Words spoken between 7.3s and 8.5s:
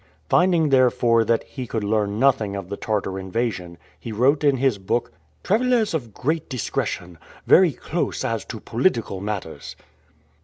Very close as